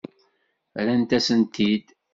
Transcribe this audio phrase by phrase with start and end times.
[0.81, 1.87] Rrant-asen-tent-id.